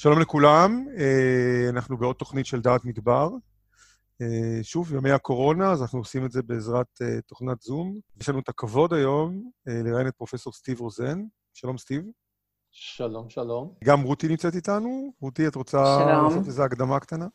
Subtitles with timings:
[0.00, 3.30] שלום לכולם, אה, אנחנו בעוד תוכנית של דעת מדבר.
[4.22, 7.98] אה, שוב, ימי הקורונה, אז אנחנו עושים את זה בעזרת אה, תוכנת זום.
[8.20, 11.22] יש לנו את הכבוד היום לראיין את פרופ' סטיב רוזן.
[11.54, 12.02] שלום, סטיב.
[12.70, 13.72] שלום, שלום.
[13.84, 15.12] גם רותי נמצאת איתנו.
[15.20, 16.24] רותי, את רוצה שלום.
[16.24, 17.26] לעשות איזו הקדמה קטנה?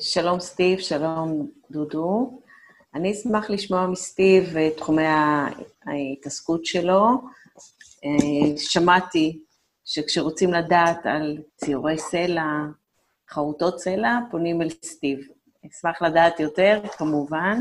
[0.00, 2.40] שלום, סטיב, שלום, דודו.
[2.94, 5.06] אני אשמח לשמוע מסטיב את תחומי
[5.86, 7.08] ההתעסקות שלו.
[8.56, 9.44] שמעתי
[9.84, 12.44] שכשרוצים לדעת על ציורי סלע,
[13.30, 15.18] חרוטות סלע, פונים אל סטיב.
[15.66, 17.58] אשמח לדעת יותר, כמובן,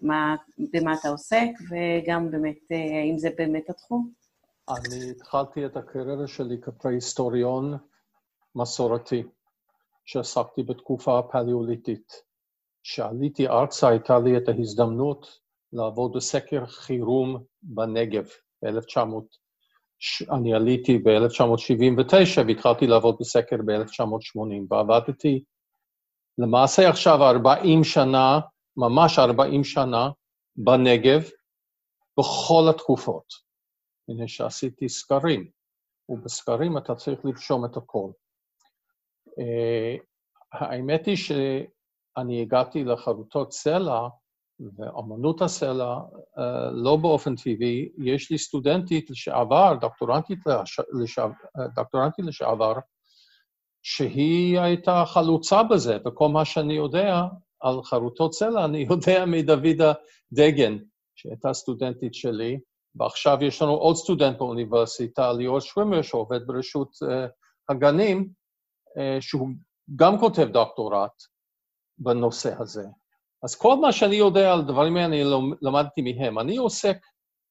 [0.00, 0.36] מה,
[0.72, 4.10] במה אתה עוסק, וגם באמת, אה, האם זה באמת התחום.
[4.68, 7.76] אני התחלתי את הקריירה שלי כפרה-היסטוריון
[8.54, 9.22] מסורתי,
[10.04, 12.22] שעסקתי בתקופה הפליאוליטית.
[12.82, 15.40] כשעליתי ארצה הייתה לי את ההזדמנות
[15.72, 18.28] לעבוד בסקר חירום בנגב
[18.62, 19.45] ב-1900.
[20.30, 25.44] אני עליתי ב-1979 והתחלתי לעבוד בסקר ב-1980, ועבדתי
[26.38, 28.40] למעשה עכשיו 40 שנה,
[28.76, 30.10] ממש 40 שנה,
[30.56, 31.22] בנגב,
[32.18, 33.24] בכל התקופות.
[34.08, 35.50] הנה שעשיתי סקרים,
[36.08, 38.10] ובסקרים אתה צריך לרשום את הכל.
[39.26, 40.02] Uh,
[40.52, 44.08] האמת היא שאני הגעתי לחרוטות סלע
[44.60, 45.98] ואמנות הסלע,
[46.38, 50.38] אה, לא באופן טבעי, יש לי סטודנטית לשעבר, דוקטורנטית,
[51.02, 51.34] לשעבר,
[51.74, 52.72] דוקטורנטית לשעבר,
[53.82, 57.22] שהיא הייתה חלוצה בזה, וכל מה שאני יודע
[57.60, 59.92] על חרוטות סלע, אני יודע מדוידה
[60.32, 60.78] דגן,
[61.14, 62.58] שהייתה סטודנטית שלי,
[62.94, 67.08] ועכשיו יש לנו עוד סטודנט באוניברסיטה, ליאור שווימר, שעובד ברשות uh,
[67.68, 68.28] הגנים,
[69.20, 69.48] שהוא
[69.96, 71.12] גם כותב דוקטורט
[71.98, 72.84] בנושא הזה.
[73.42, 75.22] אז כל מה שאני יודע על דברים האלה, אני
[75.62, 76.38] למדתי מהם.
[76.38, 76.96] אני עוסק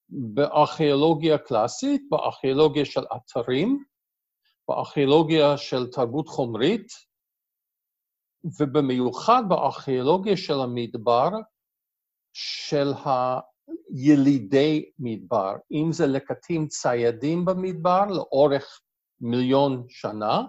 [0.10, 3.84] בארכיאולוגיה קלאסית, בארכיאולוגיה של אתרים,
[4.68, 6.88] בארכיאולוגיה של תרבות חומרית,
[8.60, 11.30] ובמיוחד בארכיאולוגיה של המדבר,
[12.34, 12.88] של
[13.94, 18.82] הילידי מדבר, אם זה לקטים ציידים במדבר לאורך
[19.22, 20.42] מיליון שנה,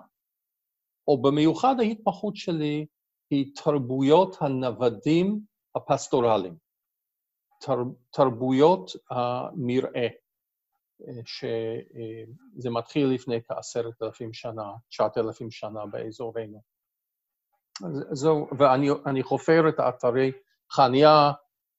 [1.08, 2.86] או במיוחד ההתמחות שלי
[3.30, 5.40] היא תרבויות הנוודים
[5.74, 6.56] הפסטורליים,
[7.60, 7.78] תר,
[8.10, 10.08] תרבויות המרעה,
[11.24, 16.60] שזה מתחיל לפני כעשרת אלפים שנה, תשעת אלפים שנה באזורנו.
[18.12, 20.32] זהו, ואני חופר את האתרי
[20.72, 21.32] חניה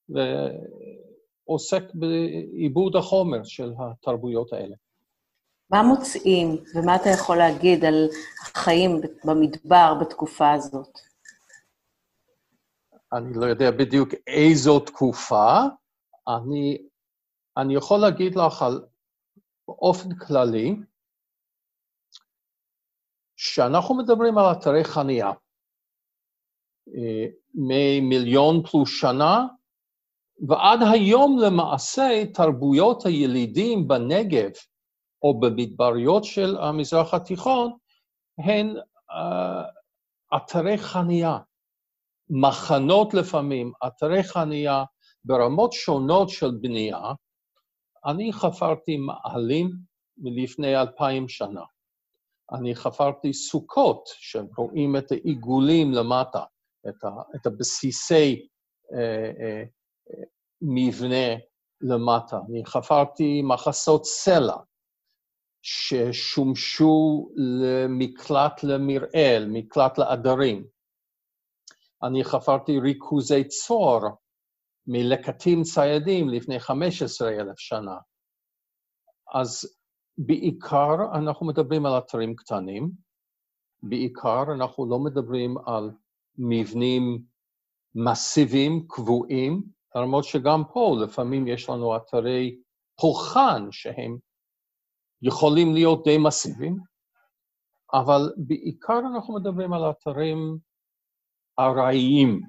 [0.10, 4.76] ועוסק בעיבוד החומר של התרבויות האלה.
[5.72, 8.08] מה מוצאים ומה אתה יכול להגיד על
[8.42, 11.07] החיים במדבר בתקופה הזאת?
[13.14, 15.60] אני לא יודע בדיוק איזו תקופה,
[16.28, 16.78] אני,
[17.58, 18.86] אני יכול להגיד לך על
[19.68, 20.76] באופן כללי,
[23.36, 25.32] שאנחנו מדברים על אתרי חניה
[26.88, 29.46] אה, ממיליון פלוס שנה,
[30.48, 34.52] ועד היום למעשה תרבויות הילידים בנגב
[35.24, 37.78] או במדבריות של המזרח התיכון
[38.38, 38.76] הן
[39.12, 41.38] uh, אתרי חניה.
[42.30, 44.84] מחנות לפעמים, אתרי חניה,
[45.26, 47.02] ברמות שונות של בנייה,
[48.06, 49.72] אני חפרתי מאהלים
[50.18, 51.64] מלפני אלפיים שנה.
[52.52, 56.44] אני חפרתי סוכות, שרואים את העיגולים למטה,
[56.90, 58.48] את, ה, את הבסיסי
[58.94, 59.64] אה, אה,
[60.62, 61.36] מבנה
[61.82, 62.40] למטה.
[62.50, 64.58] אני חפרתי מחסות סלע,
[65.62, 70.68] ששומשו למקלט למרעה, מקלט לעדרים.
[72.04, 74.02] אני חפרתי ריכוזי צור
[74.88, 77.98] מלקטים ציידים לפני 15,000 שנה.
[79.34, 79.78] אז
[80.18, 82.92] בעיקר אנחנו מדברים על אתרים קטנים,
[83.84, 85.92] בעיקר אנחנו לא מדברים על
[86.38, 87.24] מבנים
[87.96, 89.64] מסיביים, קבועים,
[89.96, 92.62] למרות שגם פה לפעמים יש לנו אתרי
[93.02, 94.18] פולחן שהם
[95.22, 96.78] יכולים להיות די מסיביים,
[97.94, 100.58] אבל בעיקר אנחנו מדברים על אתרים
[101.60, 102.42] ארעיים,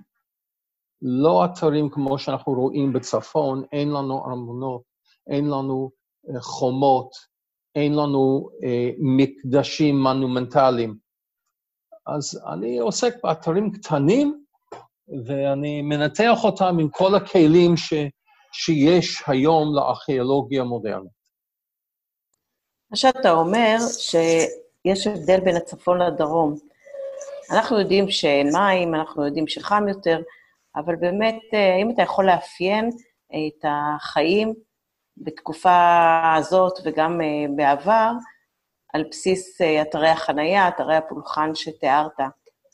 [1.03, 4.83] לא אתרים כמו שאנחנו רואים בצפון, אין לנו ארמונות,
[5.31, 5.91] אין לנו
[6.27, 7.11] uh, חומות,
[7.75, 10.97] אין לנו uh, מקדשים מונומנטליים.
[12.07, 14.45] אז אני עוסק באתרים קטנים,
[15.27, 17.95] ואני מנתח אותם עם כל הכלים ש,
[18.53, 21.19] שיש היום לארכיאולוגיה מודרנית.
[22.91, 26.68] מה שאתה אומר, שיש הבדל בין הצפון לדרום.
[27.51, 30.21] אנחנו יודעים שאין מים, אנחנו יודעים שחם יותר,
[30.77, 32.91] אבל באמת, אה, האם אתה יכול לאפיין
[33.31, 34.55] את החיים
[35.17, 38.11] בתקופה הזאת וגם אה, בעבר,
[38.95, 42.21] על בסיס אה, אתרי החנייה, אתרי הפולחן שתיארת.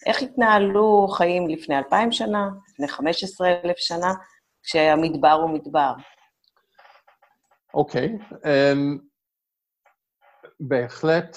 [0.06, 4.14] איך התנהלו חיים לפני אלפיים שנה, לפני חמש עשרה אלף שנה,
[4.62, 5.92] כשהמדבר הוא מדבר?
[7.74, 8.18] אוקיי.
[8.18, 8.34] Okay.
[8.34, 9.13] Um,
[10.60, 11.36] בהחלט,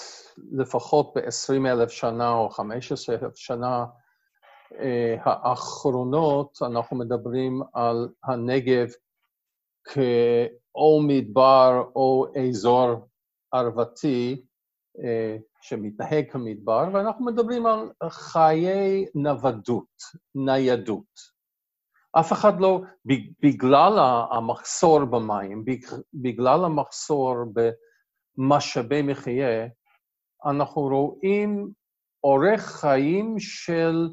[0.52, 3.84] לפחות ב-20 אלף שנה או 15 אלף שנה
[4.72, 4.74] uh,
[5.24, 8.88] האחרונות, אנחנו מדברים על הנגב
[9.84, 13.08] כאו מדבר או אזור
[13.52, 14.44] ערבתי
[14.96, 15.00] uh,
[15.60, 20.02] שמתנהג כמדבר, ואנחנו מדברים על חיי נוודות,
[20.34, 21.38] ניידות.
[22.12, 22.80] אף אחד לא,
[23.42, 23.98] בגלל
[24.30, 25.64] המחסור במים,
[26.14, 27.34] בגלל המחסור
[28.38, 29.66] במשאבי מחיה,
[30.46, 31.72] אנחנו רואים
[32.24, 34.08] אורך חיים של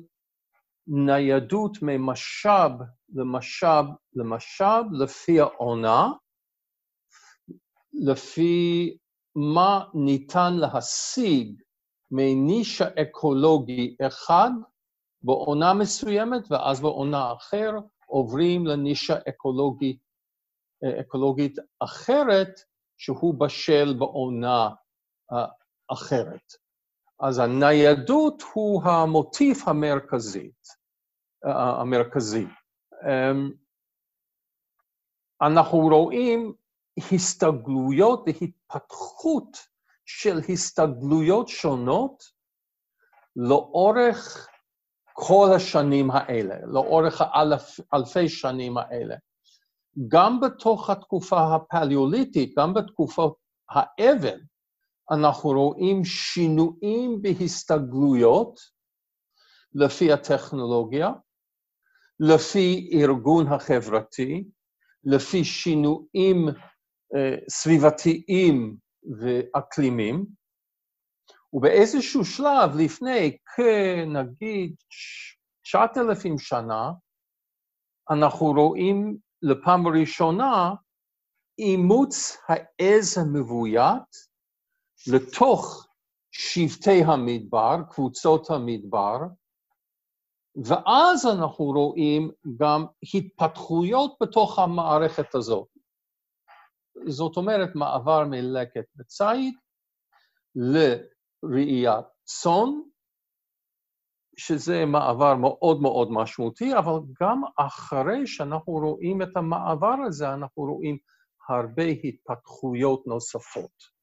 [0.88, 2.72] ניידות ממשאב
[3.13, 6.07] למשאב למשאב לפי העונה,
[7.94, 8.98] לפי
[9.36, 11.62] מה ניתן להשיג
[12.12, 14.50] מנישה אקולוגי אחד
[15.22, 17.72] בעונה מסוימת, ואז בעונה אחר
[18.07, 19.98] עוברים לנישה אקולוגי,
[21.01, 22.50] אקולוגית אחרת,
[22.97, 24.69] שהוא בשל בעונה
[25.92, 26.53] אחרת.
[27.19, 30.68] אז הניידות הוא המוטיף המרכזית,
[31.80, 32.45] המרכזי.
[33.06, 33.51] אמ,
[35.42, 36.53] אנחנו רואים
[37.12, 39.57] הסתגלויות והתפתחות
[40.06, 42.24] של הסתגלויות שונות
[43.36, 44.48] לאורך
[45.13, 49.15] כל השנים האלה, לאורך האלף, אלפי שנים האלה.
[50.07, 53.38] גם בתוך התקופה הפליאוליטית, גם בתקופות
[53.69, 54.39] האבן,
[55.12, 58.59] אנחנו רואים שינויים בהסתגלויות
[59.74, 61.09] לפי הטכנולוגיה,
[62.19, 64.44] לפי ארגון החברתי,
[65.03, 66.48] לפי שינויים
[67.15, 68.77] אה, סביבתיים
[69.19, 70.25] ואקלימיים,
[71.53, 74.75] ובאיזשהו שלב לפני כנגיד
[75.63, 76.91] 9,000 שנה,
[78.12, 79.18] אנחנו רואים
[79.50, 80.74] לפעם ראשונה
[81.59, 84.09] אימוץ העז המבוית
[85.07, 85.88] לתוך
[86.31, 89.18] שבטי המדבר, קבוצות המדבר,
[90.65, 95.68] ואז אנחנו רואים גם התפתחויות בתוך המערכת הזאת.
[97.07, 99.53] זאת אומרת, מעבר מלקט וציד
[100.56, 102.69] לראיית צאן,
[104.37, 110.97] שזה מעבר מאוד מאוד משמעותי, אבל גם אחרי שאנחנו רואים את המעבר הזה, אנחנו רואים
[111.49, 113.95] הרבה התפתחויות נוספות.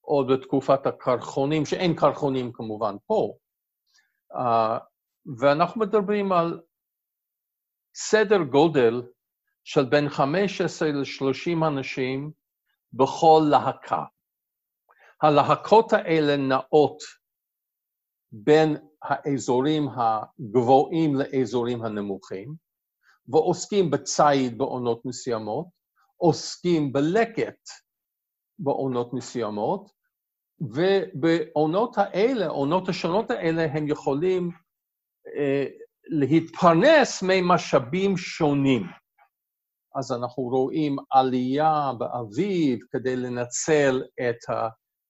[0.00, 3.34] עוד בתקופת הקרחונים, שאין קרחונים כמובן פה.
[4.32, 4.38] Uh,
[5.40, 6.60] ואנחנו מדברים על
[7.94, 9.02] סדר גודל
[9.64, 12.30] של בין 15 ל-30 אנשים
[12.92, 14.04] בכל להקה.
[15.22, 17.02] הלהקות האלה נעות
[18.32, 22.54] בין האזורים הגבוהים לאזורים הנמוכים,
[23.28, 25.66] ועוסקים בציד בעונות מסוימות,
[26.16, 27.68] עוסקים בלקט
[28.58, 29.90] בעונות מסוימות,
[30.60, 34.50] ובעונות האלה, עונות השונות האלה, הם יכולים
[35.36, 35.66] אה,
[36.04, 38.82] להתפרנס ממשאבים שונים.
[39.94, 44.54] אז אנחנו רואים עלייה באביב כדי לנצל את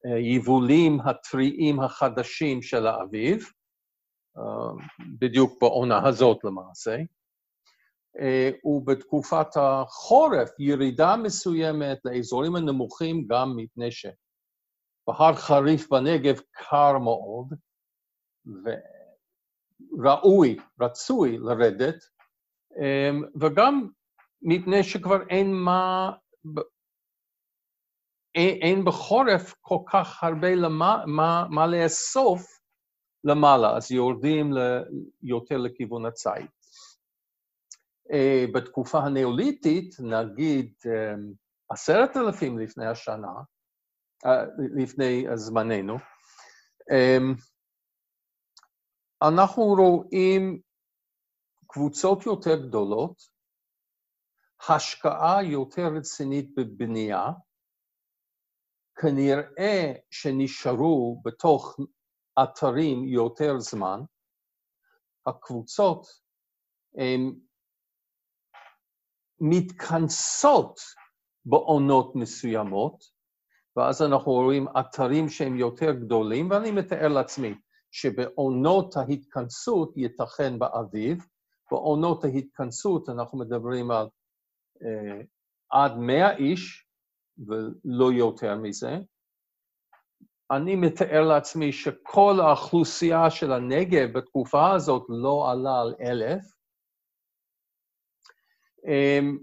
[0.05, 3.45] היבולים הטריים החדשים של האביב,
[5.19, 6.97] בדיוק בעונה הזאת למעשה.
[8.19, 17.55] אה, ובתקופת החורף ירידה מסוימת לאזורים הנמוכים גם מפני שבהר חריף בנגב קר מאוד,
[19.99, 22.05] וראוי, רצוי לרדת,
[22.79, 23.89] אה, וגם
[24.43, 26.13] מפני שכבר אין מה,
[28.35, 32.60] אין, אין בחורף כל כך הרבה למה, מה, מה לאסוף
[33.25, 34.51] למעלה, אז יורדים
[35.23, 36.47] יותר לכיוון הציד.
[38.09, 41.35] Uh, בתקופה הנאוליתית, נגיד um,
[41.69, 43.33] עשרת אלפים לפני השנה,
[44.27, 44.29] uh,
[44.77, 45.97] לפני זמננו,
[49.23, 50.61] אנחנו רואים
[51.67, 53.23] קבוצות יותר גדולות
[54.69, 57.27] השקעה יותר רצינית בבנייה,
[59.01, 61.77] כנראה שנשארו בתוך
[62.43, 64.01] אתרים יותר זמן,
[65.27, 66.07] הקבוצות
[66.95, 67.35] הן
[69.41, 70.81] מתכנסות
[71.45, 73.05] בעונות מסוימות,
[73.77, 77.55] ואז אנחנו רואים אתרים שהם יותר גדולים, ואני מתאר לעצמי
[77.91, 81.27] שבעונות ההתכנסות ייתכן באביב,
[81.71, 84.07] בעונות ההתכנסות אנחנו מדברים על
[84.83, 85.21] אה,
[85.71, 86.87] עד מאה איש,
[87.39, 88.99] ולא יותר מזה.
[90.51, 96.43] אני מתאר לעצמי שכל האוכלוסייה של הנגב בתקופה הזאת לא עלה על אלף,
[98.87, 99.39] אמ,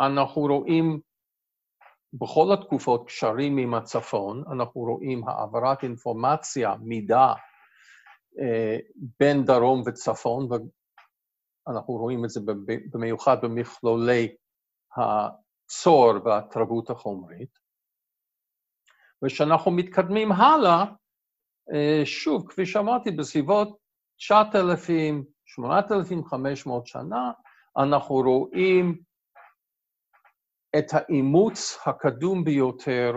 [0.00, 1.00] ואנחנו רואים
[2.12, 7.32] בכל התקופות קשרים עם הצפון, אנחנו רואים העברת אינפורמציה, מידע,
[8.40, 8.78] אה,
[9.20, 10.48] בין דרום וצפון,
[11.66, 12.40] ואנחנו רואים את זה
[12.92, 14.36] במיוחד במכלולי
[14.96, 17.65] הצור והתרבות החומרית.
[19.24, 20.84] וכשאנחנו מתקדמים הלאה,
[21.74, 23.78] אה, שוב, כפי שאמרתי, בסביבות
[24.18, 27.32] 9,000, 8,500 שנה,
[27.78, 28.98] אנחנו רואים
[30.78, 33.12] את האימוץ הקדום ביותר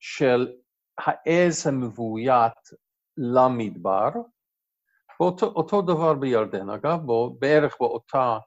[0.00, 0.52] של
[0.98, 2.52] העז המבוית
[3.16, 4.08] למדבר.
[5.20, 8.38] אותו, אותו דבר בירדן, אגב, בו, בערך באותה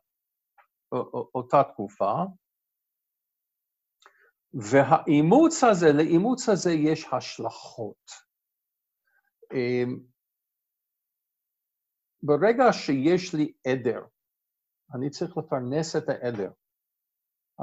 [1.36, 2.14] אותה תקופה.
[4.54, 8.12] והאימוץ הזה, לאימוץ הזה יש השלכות.
[9.54, 10.00] אמ,
[12.24, 14.02] ברגע שיש לי עדר,
[14.96, 16.52] אני צריך לפרנס את העדר.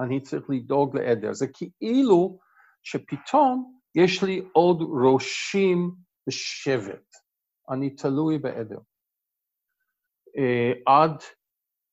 [0.04, 1.32] אני צריך לדאוג לעדר.
[1.32, 2.38] זה כאילו
[2.82, 5.94] שפתאום יש לי עוד ראשים
[6.26, 7.16] בשבט.
[7.70, 8.78] אני תלוי בעדר.
[10.28, 11.22] Uh, עד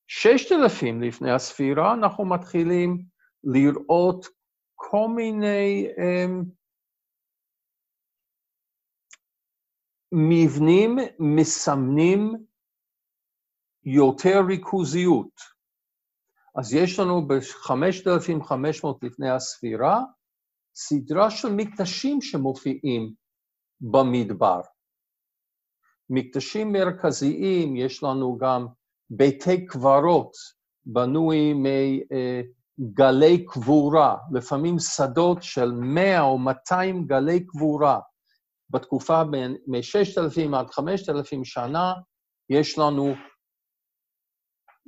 [0.07, 3.05] ששת אלפים לפני הספירה אנחנו מתחילים
[3.43, 4.25] לראות
[4.89, 6.45] כל מיני um,
[10.11, 12.33] מבנים מסמנים
[13.83, 15.39] יותר ריכוזיות.
[16.55, 19.99] אז יש לנו ב-5500 לפני הספירה
[20.75, 23.13] סדרה של מקדשים שמופיעים
[23.81, 24.61] במדבר.
[26.09, 28.67] מקדשים מרכזיים, יש לנו גם
[29.09, 30.33] ביתי קברות,
[30.85, 31.53] בנוי
[32.77, 37.99] מגלי קבורה, לפעמים שדות של 100 או 200 גלי קבורה.
[38.69, 41.93] בתקופה בין מ-6,000 עד 5,000 שנה,
[42.49, 43.13] יש לנו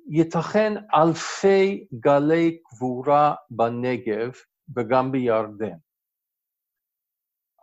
[0.10, 4.32] ייתכן אלפי גלי קבורה בנגב
[4.76, 5.78] וגם בירדן.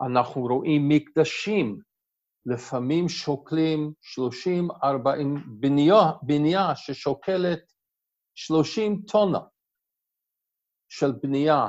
[0.07, 1.79] אנחנו רואים מקדשים,
[2.45, 3.93] לפעמים שוקלים
[4.83, 4.85] 30-40,
[5.47, 7.59] בנייה, בנייה ששוקלת
[8.35, 9.39] 30 טונה
[10.91, 11.67] של בנייה,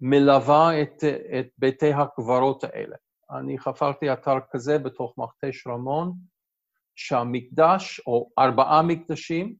[0.00, 1.04] מלווה את,
[1.38, 2.96] את ביתי הקברות האלה.
[3.30, 6.12] אני חפרתי אתר כזה בתוך מכתש רמון,
[6.94, 9.54] שהמקדש, או ארבעה מקדשים,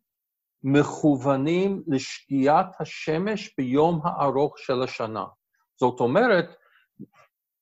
[0.62, 5.24] מכוונים לשקיעת השמש ביום הארוך של השנה.
[5.76, 6.56] זאת אומרת,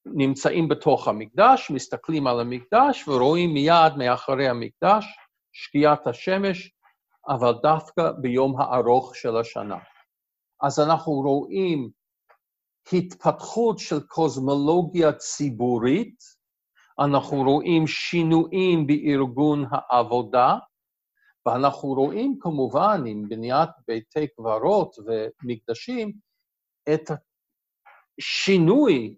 [0.07, 5.07] נמצאים בתוך המקדש, מסתכלים על המקדש ורואים מיד מאחורי המקדש
[5.53, 6.71] שקיעת השמש,
[7.29, 9.79] אבל דווקא ביום הארוך של השנה.
[10.63, 11.91] אז אנחנו רואים
[12.93, 16.19] התפתחות של קוסמולוגיה ציבורית,
[17.01, 20.59] אנחנו רואים שינויים בארגון העבודה,
[21.47, 26.13] ואנחנו רואים כמובן עם בניית ביתי קברות ומקדשים
[26.95, 27.11] את
[28.19, 29.17] השינוי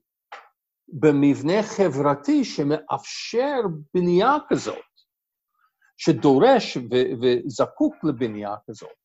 [0.88, 3.60] במבנה חברתי שמאפשר
[3.94, 4.84] בנייה כזאת,
[5.96, 6.76] שדורש
[7.22, 8.99] וזקוק לבנייה כזאת.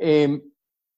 [0.00, 0.38] אמ,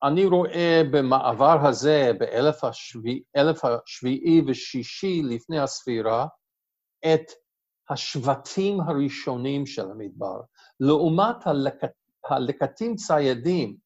[0.02, 6.26] אני רואה במעבר הזה, באלף השביעי, ושישי לפני הספירה,
[7.04, 7.33] את
[7.90, 10.40] השבטים הראשונים של המדבר,
[10.80, 11.92] לעומת הלקט,
[12.30, 13.76] הלקטים ציידים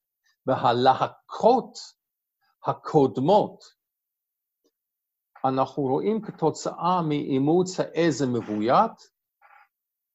[0.47, 1.79] והלהקות
[2.67, 3.65] הקודמות,
[5.45, 9.15] אנחנו רואים כתוצאה מאימוץ העז המבוית,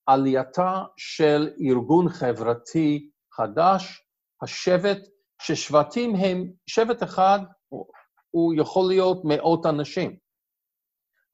[0.05, 4.08] עלייתה של ארגון חברתי חדש,
[4.41, 4.97] השבט
[5.41, 7.39] ששבטים הם, שבט אחד
[8.31, 10.17] הוא יכול להיות מאות אנשים.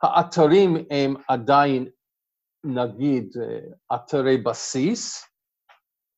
[0.04, 1.88] האתרים הם עדיין,
[2.64, 3.30] נגיד,
[3.96, 5.24] אתרי בסיס,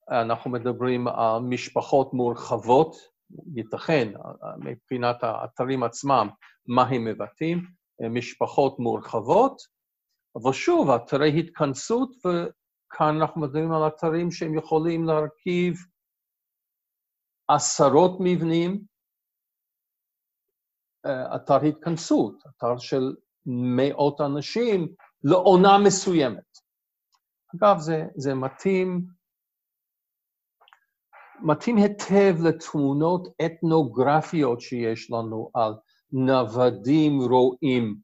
[0.10, 2.96] אנחנו מדברים על משפחות מורחבות,
[3.56, 4.14] ייתכן,
[4.60, 6.30] מבחינת האתרים עצמם,
[6.68, 7.64] מה הם מבטאים,
[8.10, 9.58] משפחות מורחבות,
[10.36, 15.74] אבל שוב, אתרי התכנסות, וכאן אנחנו מדברים על אתרים שהם יכולים להרכיב
[17.48, 18.82] עשרות מבנים,
[21.06, 24.88] אה, אתר התכנסות, אתר של מאות אנשים
[25.24, 26.58] לעונה מסוימת.
[27.56, 29.06] אגב, זה, זה מתאים,
[31.42, 35.74] מתאים היטב לתמונות אתנוגרפיות שיש לנו על
[36.12, 37.96] נוודים רועים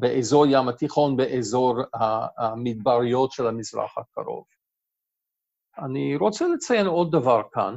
[0.00, 1.76] באזור ים התיכון, באזור
[2.38, 4.44] המדבריות של המזרח הקרוב.
[5.78, 7.74] אני רוצה לציין עוד דבר כאן.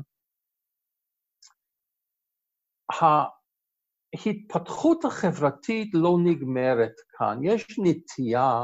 [4.14, 7.40] ההתפתחות החברתית לא נגמרת כאן.
[7.44, 8.64] יש נטייה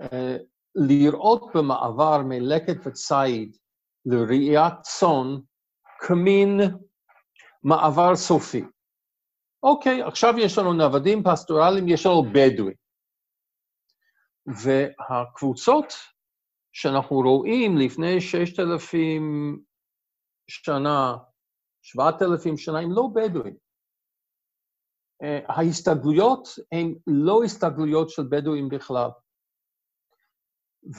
[0.00, 0.36] אה,
[0.74, 3.56] לראות במעבר מלקט וציד
[4.06, 5.40] לראיית צאן
[5.98, 6.60] כמין
[7.62, 8.64] מעבר סופי.
[9.62, 12.76] אוקיי, עכשיו יש לנו נוודים פסטורליים, יש לנו בדואים.
[14.46, 15.92] והקבוצות
[16.74, 19.22] שאנחנו רואים לפני ששת אלפים
[20.50, 21.16] שנה,
[21.82, 23.56] שבעת אלפים שנה, הם לא בדואים.
[25.48, 29.08] ההסתגלויות הן לא הסתגלויות של בדואים בכלל.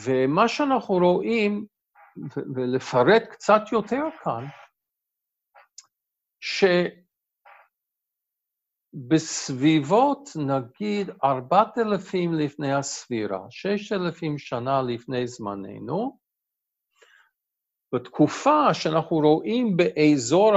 [0.06, 1.66] ומה שאנחנו רואים,
[2.56, 4.46] ולפרט קצת יותר כאן,
[8.96, 16.20] שבסביבות, נגיד, ארבעת אלפים לפני הספירה, ששת אלפים שנה לפני זמננו,
[17.96, 20.52] בתקופה שאנחנו רואים באזור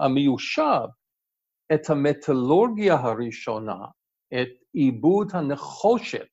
[0.00, 0.86] המיושב
[1.74, 3.86] את המטאלורגיה הראשונה,
[4.32, 6.28] את עיבוד הנחושת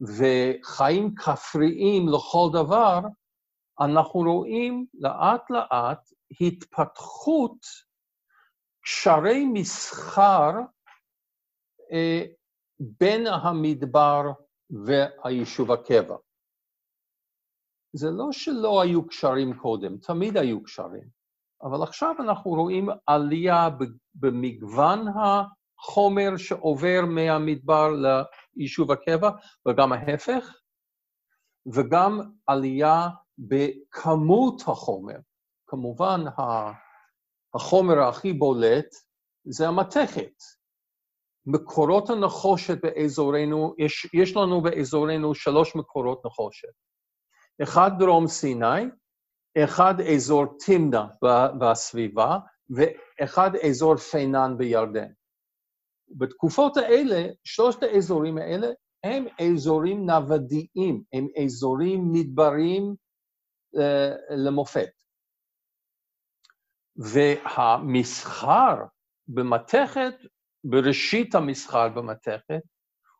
[0.00, 3.00] וחיים כפריים לכל דבר,
[3.80, 6.10] אנחנו רואים לאט לאט
[6.40, 7.58] התפתחות
[8.84, 10.50] קשרי מסחר
[11.92, 12.24] אה,
[12.80, 14.22] בין המדבר
[14.70, 16.16] והיישוב הקבע.
[17.96, 21.08] זה לא שלא היו קשרים קודם, תמיד היו קשרים,
[21.62, 23.68] אבל עכשיו אנחנו רואים עלייה
[24.14, 27.88] במגוון החומר שעובר מהמדבר
[28.56, 29.30] ליישוב הקבע,
[29.68, 30.60] וגם ההפך,
[31.74, 33.08] וגם עלייה
[33.38, 35.16] בכמות החומר.
[35.66, 36.20] כמובן,
[37.54, 38.94] החומר הכי בולט
[39.44, 40.32] זה המתכת.
[41.46, 46.68] מקורות הנחושת באזורנו, יש, יש לנו באזורנו שלוש מקורות נחושת.
[47.62, 48.84] אחד דרום סיני,
[49.64, 51.06] אחד אזור תמנה
[51.60, 52.38] בסביבה,
[52.70, 55.12] ואחד אזור פינן בירדן.
[56.18, 58.68] בתקופות האלה, שלושת האזורים האלה
[59.04, 62.94] הם אזורים נוודיים, הם אזורים מדבריים
[63.76, 65.01] uh, למופת.
[66.96, 68.76] והמסחר
[69.28, 70.14] במתכת,
[70.64, 72.62] בראשית המסחר במתכת,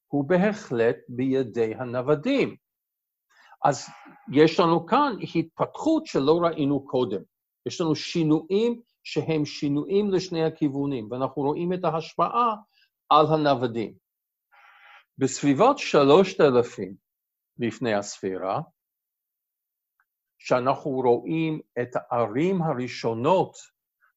[0.07, 2.57] הוא בהחלט בידי הנוודים.
[3.65, 3.89] אז
[4.33, 7.21] יש לנו כאן התפתחות שלא ראינו קודם.
[7.67, 12.55] יש לנו שינויים שהם שינויים לשני הכיוונים, ואנחנו רואים את ההשפעה
[13.09, 13.95] על הנוודים.
[15.19, 16.95] בסביבות שלושת אלפים
[17.59, 18.61] לפני הספירה,
[20.45, 23.57] שאנחנו רואים את הערים הראשונות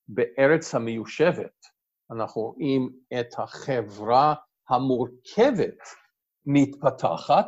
[0.08, 1.66] בארץ המיושבת,
[2.12, 4.36] אנחנו רואים את החברה
[4.70, 5.78] המורכבת
[6.46, 7.48] מתפתחת,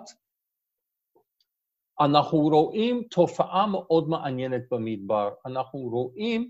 [2.00, 5.30] אנחנו רואים תופעה מאוד מעניינת במדבר.
[5.46, 6.50] אנחנו רואים,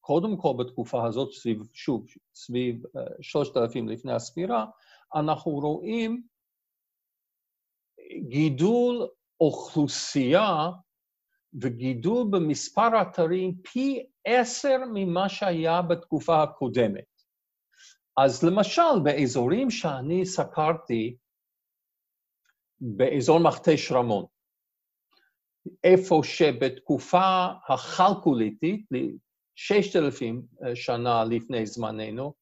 [0.00, 2.82] קודם כל בתקופה הזאת, סביב, שוב, סביב
[3.20, 4.66] שלושת אלפים לפני הספירה,
[5.14, 6.22] אנחנו רואים
[8.28, 9.08] גידול
[9.40, 10.70] אוכלוסייה
[11.62, 17.04] וגידול במספר אתרים פי עשר ממה שהיה בתקופה הקודמת.
[18.16, 21.16] אז למשל, באזורים שאני סקרתי,
[22.80, 24.24] באזור מכתש רמון,
[25.84, 27.46] איפה שבתקופה
[29.96, 32.34] אלפים אה, שנה לפני זמננו,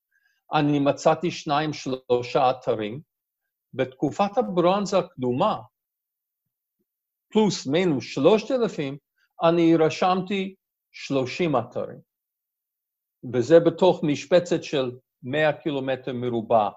[0.55, 3.01] אני מצאתי שניים, שלושה אתרים.
[3.75, 5.59] בתקופת הברונזה הקדומה,
[7.33, 8.97] פלוס מינוס שלושת אלפים,
[9.43, 10.55] אני רשמתי
[10.93, 11.99] שלושים אתרים.
[13.33, 14.93] וזה בתוך משבצת של
[15.23, 16.69] מאה קילומטר מרובע.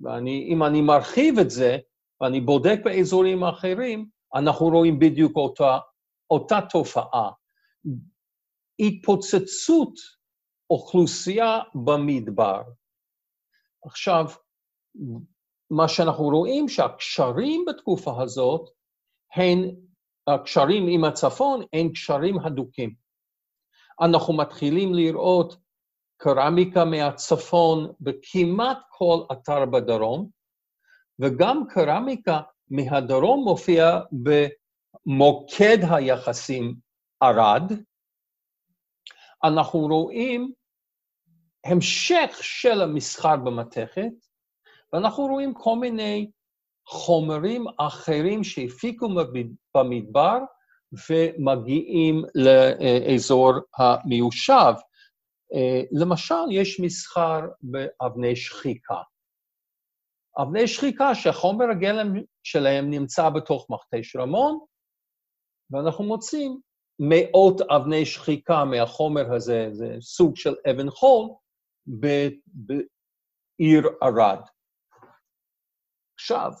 [0.00, 1.78] ואם אני מרחיב את זה,
[2.20, 5.78] ואני בודק באזורים אחרים, אנחנו רואים בדיוק אותה,
[6.30, 7.30] אותה תופעה.
[8.78, 9.94] התפוצצות
[10.70, 12.62] אוכלוסייה במדבר.
[13.86, 14.24] עכשיו,
[15.70, 18.70] מה שאנחנו רואים שהקשרים בתקופה הזאת
[19.34, 19.76] הן,
[20.26, 22.94] הקשרים עם הצפון הם קשרים הדוקים.
[24.00, 25.56] אנחנו מתחילים לראות
[26.16, 30.28] קרמיקה מהצפון בכמעט כל אתר בדרום,
[31.18, 34.00] וגם קרמיקה מהדרום מופיע
[35.06, 36.74] במוקד היחסים
[37.20, 37.72] ערד.
[39.44, 40.52] אנחנו רואים
[41.64, 44.12] המשך של המסחר במתכת,
[44.92, 46.30] ואנחנו רואים כל מיני
[46.86, 49.08] חומרים אחרים שהפיקו
[49.74, 50.38] במדבר
[51.08, 54.72] ומגיעים לאזור המיושב.
[56.00, 59.02] למשל, יש מסחר באבני שחיקה.
[60.42, 64.58] אבני שחיקה שחומר הגלם שלהם נמצא בתוך מכתש רמון,
[65.70, 66.60] ואנחנו מוצאים
[66.98, 71.30] מאות אבני שחיקה מהחומר הזה, זה סוג של אבן חול,
[71.86, 74.40] בעיר ערד.
[76.18, 76.52] עכשיו,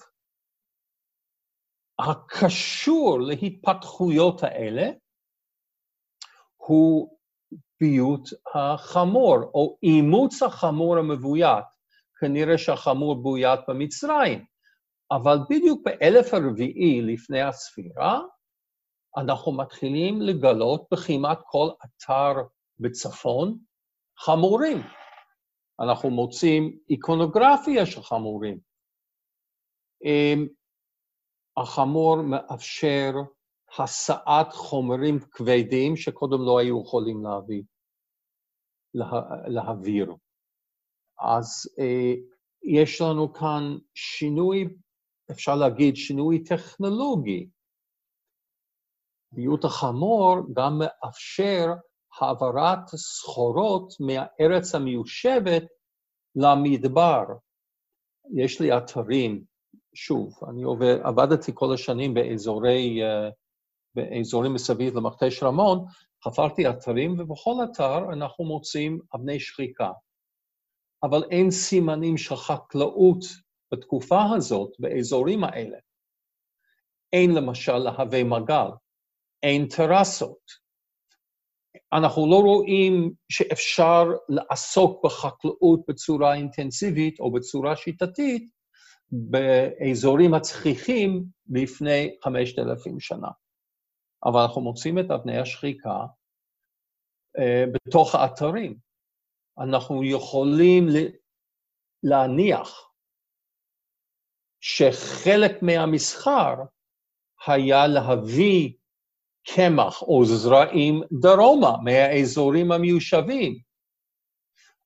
[2.10, 4.90] הקשור להתפתחויות האלה
[6.56, 7.18] הוא
[7.80, 11.64] ביות החמור, או אימוץ החמור המבוית.
[12.20, 14.44] כנראה שהחמור בוית במצרים,
[15.10, 18.20] אבל בדיוק באלף הרביעי לפני הספירה,
[19.16, 22.32] אנחנו מתחילים לגלות בכמעט כל אתר
[22.78, 23.58] בצפון
[24.18, 24.78] חמורים.
[25.80, 28.58] אנחנו מוצאים איקונוגרפיה של חמורים.
[31.56, 33.12] החמור מאפשר
[33.78, 37.62] הסעת חומרים כבדים שקודם לא היו יכולים להביא,
[38.94, 39.06] לה,
[39.46, 40.14] להעביר.
[41.20, 42.14] אז אה,
[42.62, 44.68] יש לנו כאן שינוי,
[45.30, 47.48] אפשר להגיד שינוי טכנולוגי.
[49.32, 51.66] ביות החמור גם מאפשר
[52.20, 55.62] העברת סחורות מהארץ המיושבת
[56.36, 57.24] למדבר.
[58.36, 59.44] יש לי אתרים,
[59.94, 63.32] שוב, אני עובד, עבדתי כל השנים באזורי, uh,
[63.94, 65.84] באזורים מסביב למכתש רמון,
[66.24, 69.90] חפרתי אתרים, ובכל אתר אנחנו מוצאים אבני שחיקה.
[71.02, 73.24] אבל אין סימנים של חקלאות
[73.72, 75.78] בתקופה הזאת, באזורים האלה.
[77.12, 78.68] אין למשל להבי מגל,
[79.42, 80.64] אין טרסות.
[81.92, 88.53] אנחנו לא רואים שאפשר לעסוק בחקלאות בצורה אינטנסיבית או בצורה שיטתית
[89.14, 93.28] באזורים הצחיחים לפני 5,000 שנה.
[94.24, 95.98] אבל אנחנו מוצאים את אבני השחיקה
[97.38, 98.76] uh, בתוך האתרים.
[99.58, 100.86] אנחנו יכולים
[102.02, 102.90] להניח
[104.60, 106.54] שחלק מהמסחר
[107.46, 108.72] היה להביא
[109.54, 113.58] קמח או זרעים דרומה, מהאזורים המיושבים.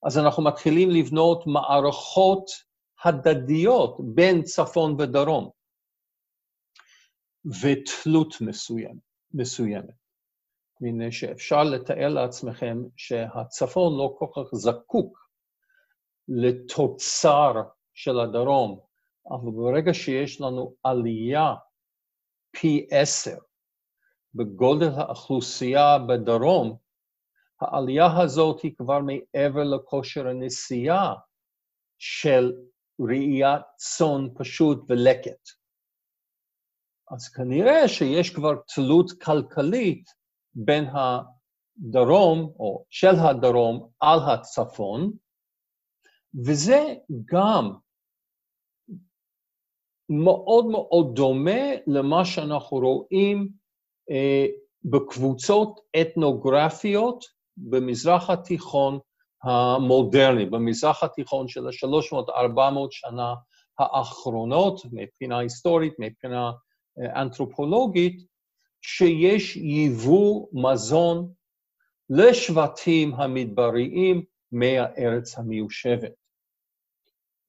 [0.06, 2.67] אז אנחנו מתחילים לבנות מערכות
[3.04, 5.50] הדדיות בין צפון ודרום,
[7.62, 8.98] ותלות מסוים,
[9.34, 9.94] מסוימת.
[10.80, 15.28] מפני שאפשר לתאר לעצמכם שהצפון לא כל כך זקוק
[16.28, 17.52] לתוצר
[17.94, 18.80] של הדרום,
[19.30, 21.54] אבל ברגע שיש לנו עלייה
[22.50, 23.38] פי עשר
[24.34, 26.76] בגודל האוכלוסייה בדרום,
[27.60, 31.14] העלייה הזאת היא כבר מעבר לכושר הנסיעה
[31.98, 32.52] של
[33.00, 35.48] ראיית צאן פשוט ולקט.
[37.10, 40.10] אז כנראה שיש כבר תלות כלכלית
[40.54, 45.12] בין הדרום, או של הדרום, על הצפון,
[46.46, 47.72] וזה גם
[50.08, 53.48] מאוד מאוד דומה למה שאנחנו רואים
[54.10, 54.46] אה,
[54.84, 57.24] בקבוצות אתנוגרפיות
[57.56, 58.98] במזרח התיכון
[59.42, 63.34] המודרני, במזרח התיכון של ה-300-400 שנה
[63.78, 66.50] האחרונות, מבחינה היסטורית, מבחינה
[66.98, 68.26] אה, אנתרופולוגית,
[68.80, 71.32] שיש ייבוא מזון
[72.10, 76.12] לשבטים המדבריים מהארץ המיושבת.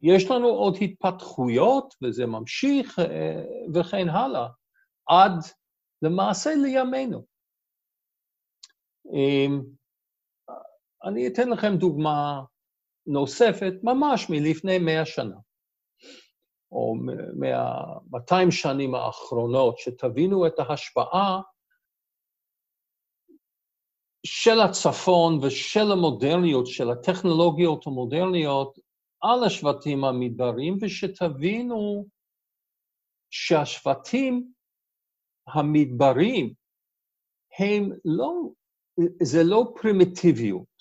[0.01, 4.47] יש לנו עוד התפתחויות, וזה ממשיך אה, וכן הלאה,
[5.07, 5.39] עד
[6.01, 7.25] למעשה לימינו.
[11.03, 12.41] אני אתן לכם דוגמה
[13.07, 15.35] נוספת, ממש מלפני מאה שנה.
[16.71, 16.95] או
[17.39, 21.41] מה-200 שנים האחרונות, שתבינו את ההשפעה
[24.25, 28.79] של הצפון ושל המודרניות, של הטכנולוגיות המודרניות
[29.21, 32.05] על השבטים המדבריים, ושתבינו
[33.29, 34.53] שהשבטים
[35.47, 36.53] המדבריים
[37.59, 38.33] הם לא,
[39.23, 40.78] זה לא פרימיטיביות,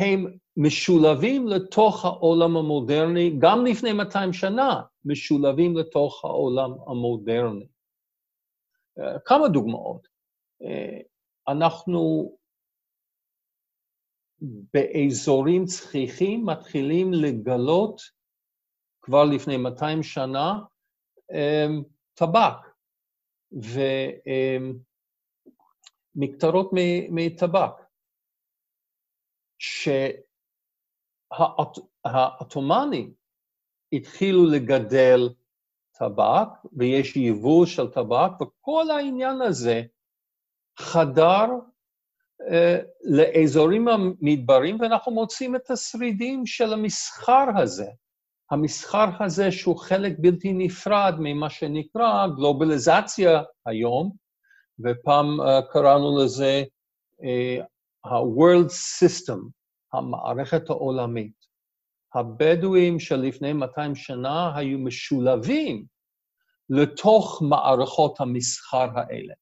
[0.00, 7.66] הם משולבים לתוך העולם המודרני, גם לפני 200 שנה, משולבים לתוך העולם המודרני.
[8.98, 10.08] אה, כמה דוגמאות.
[10.62, 10.98] אה,
[11.48, 12.32] אנחנו
[14.74, 18.00] באזורים צחיחים מתחילים לגלות
[19.02, 20.58] כבר לפני 200 שנה
[21.32, 21.66] אה,
[22.14, 22.56] טבק
[26.16, 26.70] ומקטרות
[27.10, 27.89] מטבק.
[31.32, 33.12] שהעות'מאנים
[33.92, 35.28] התחילו לגדל
[35.98, 39.82] טבק, ויש יבוא של טבק, וכל העניין הזה
[40.78, 41.46] חדר
[42.42, 42.52] uh,
[43.04, 47.86] לאזורים המדברים, ואנחנו מוצאים את השרידים של המסחר הזה.
[48.50, 54.12] המסחר הזה שהוא חלק בלתי נפרד ממה שנקרא גלובליזציה היום,
[54.84, 56.62] ופעם uh, קראנו לזה
[57.12, 57.64] uh,
[58.04, 59.38] ה-World System,
[59.92, 61.40] המערכת העולמית.
[62.14, 65.86] הבדואים של לפני 200 שנה היו משולבים
[66.70, 69.34] לתוך מערכות המסחר האלה.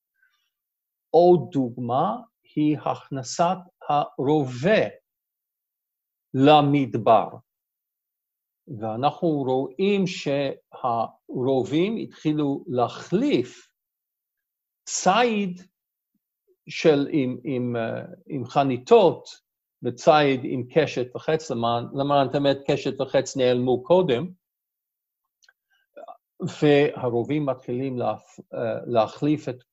[1.10, 2.16] עוד דוגמה
[2.54, 3.56] היא הכנסת
[3.88, 4.88] הרובה
[6.34, 7.28] למדבר.
[8.80, 13.70] ואנחנו רואים שהרובים התחילו להחליף
[14.88, 15.62] ציד
[16.68, 17.76] של, עם, עם,
[18.26, 19.28] עם חניתות
[19.82, 24.30] וציד עם קשת וחץ, למען, למען האמת קשת וחץ נעלמו קודם,
[26.60, 28.14] והרובים מתחילים לה,
[28.86, 29.64] להחליף את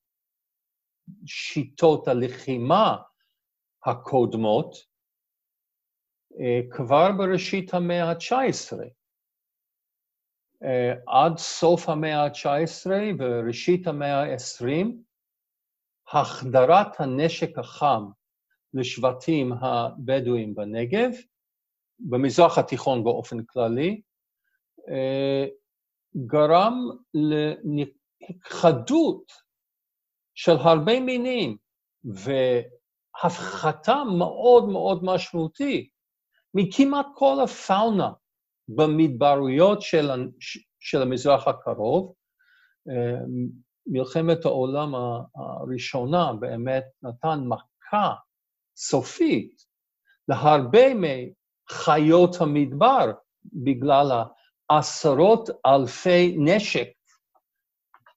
[1.26, 2.96] שיטות הלחימה
[3.86, 4.76] הקודמות,
[6.40, 8.78] אה, כבר בראשית המאה ה-19.
[10.62, 15.05] אה, עד סוף המאה ה-19 וראשית המאה ה-20,
[16.12, 18.04] החדרת הנשק החם
[18.74, 21.10] לשבטים הבדואים בנגב,
[21.98, 24.00] במזרח התיכון באופן כללי,
[24.88, 25.46] אה,
[26.26, 26.88] גרם
[28.20, 29.32] להכחדות
[30.34, 31.56] של הרבה מינים
[33.24, 35.90] והפחתה מאוד מאוד משמעותית
[36.54, 38.12] מכמעט כל הפאונה
[38.68, 40.10] במדבריות של,
[40.80, 42.14] של המזרח הקרוב.
[43.86, 44.94] מלחמת העולם
[45.34, 48.14] הראשונה באמת נתן מכה
[48.76, 49.62] סופית
[50.28, 53.12] להרבה מחיות המדבר
[53.52, 54.12] בגלל
[54.70, 56.88] העשרות אלפי נשק,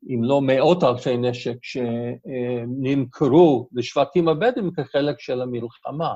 [0.10, 6.13] אם לא מאות אלפי נשק, שנמכרו לשבטים הבדואים כחלק של המלחמה.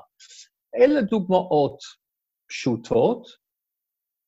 [0.76, 1.78] אלה דוגמאות
[2.50, 3.43] פשוטות.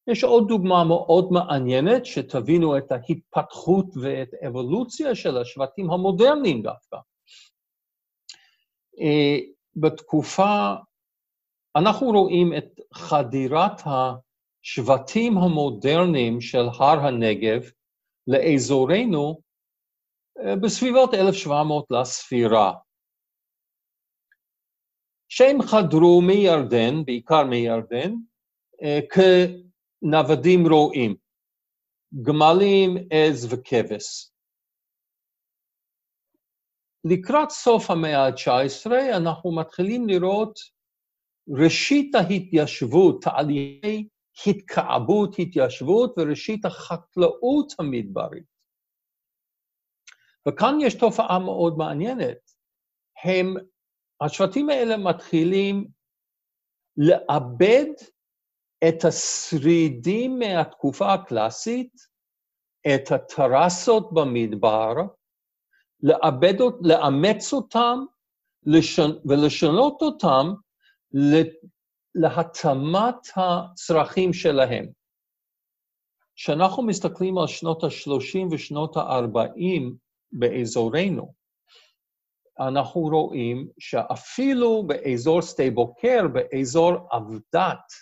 [0.08, 6.98] יש עוד דוגמה מאוד מעניינת, שתבינו את ההתפתחות ואת האבולוציה של השבטים המודרניים דווקא.
[9.00, 9.38] אה,
[9.76, 10.74] בתקופה,
[11.76, 17.62] אנחנו רואים את חדירת השבטים המודרניים של הר הנגב
[18.28, 19.42] לאזורנו
[20.40, 22.74] אה, בסביבות 1700 לספירה.
[25.30, 28.14] שהם חדרו מירדן, בעיקר מירדן,
[28.84, 29.00] אה,
[30.02, 31.16] כנוודים רועים,
[32.22, 34.32] גמלים, עז וכבש.
[37.06, 40.60] לקראת סוף המאה ה-19 אנחנו מתחילים לראות
[41.50, 44.08] ראשית ההתיישבות, תהליכי
[44.48, 48.56] התקעבות, התיישבות, וראשית החקלאות המדברית.
[50.48, 52.38] וכאן יש תופעה מאוד מעניינת.
[53.24, 53.54] הם,
[54.22, 55.88] השבטים האלה מתחילים
[56.98, 57.92] לאבד
[58.88, 61.94] את השרידים מהתקופה הקלאסית,
[62.88, 64.94] את הטרסות במדבר,
[66.04, 68.00] לאבד, לאמץ אותם
[68.66, 70.54] לשנ, ולשנות אותם
[72.16, 74.86] להתאמת הצרכים שלהם.
[76.36, 79.94] כשאנחנו מסתכלים על שנות ה-30 ושנות ה-40
[80.32, 81.34] באזורנו,
[82.60, 87.94] אנחנו רואים שאפילו באזור שדה בוקר, באזור עבדת,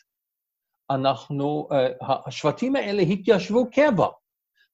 [0.95, 4.07] אנחנו, uh, השבטים האלה התיישבו קבע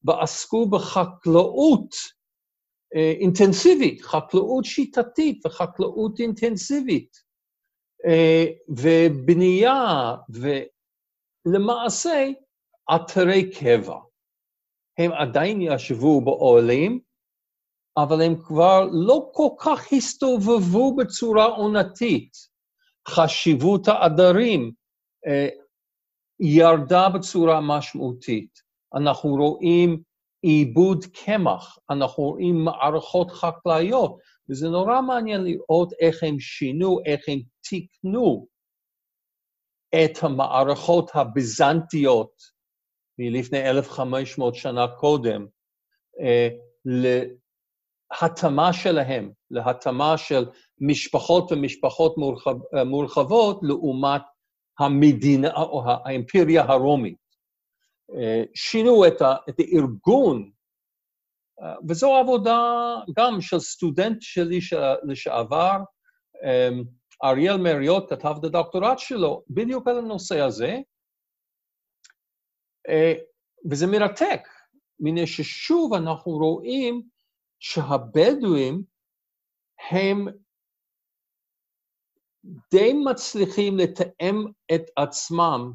[0.03, 7.11] ועסקו בחקלאות uh, אינטנסיבית, חקלאות שיטתית וחקלאות אינטנסיבית,
[8.07, 10.15] uh, ובנייה,
[11.45, 12.27] ולמעשה
[12.95, 13.97] אתרי קבע.
[14.97, 16.99] הם עדיין ישבו באוהלים,
[17.97, 22.31] אבל הם כבר לא כל כך הסתובבו בצורה עונתית.
[23.07, 24.71] חשיבות העדרים
[25.27, 25.47] אה,
[26.39, 28.59] ירדה בצורה משמעותית.
[28.95, 30.03] אנחנו רואים
[30.41, 34.17] עיבוד קמח, אנחנו רואים מערכות חקלאיות,
[34.49, 38.47] וזה נורא מעניין לראות איך הם שינו, איך הם תיקנו
[39.95, 42.31] את המערכות הביזנטיות
[43.19, 45.45] מלפני 1,500 שנה קודם,
[46.21, 46.49] אה,
[48.21, 50.45] להתאמה שלהם, להתאמה של
[50.81, 54.21] משפחות ומשפחות מורחב, מורחבות לעומת
[54.79, 57.17] המדינה או האימפריה הרומית.
[58.55, 60.51] שינו את, ה, את הארגון,
[61.89, 62.59] וזו עבודה
[63.17, 64.59] גם של סטודנט שלי
[65.03, 65.77] לשעבר,
[67.23, 70.77] אריאל מריות כתב את הדוקטורט שלו בדיוק על הנושא הזה,
[73.71, 74.41] וזה מרתק,
[74.99, 77.01] מפני ששוב אנחנו רואים
[77.59, 78.83] שהבדואים
[79.89, 80.27] הם
[82.71, 85.71] די מצליחים לתאם את עצמם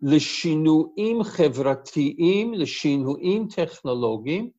[0.00, 4.50] לשינויים חברתיים, לשינויים טכנולוגיים,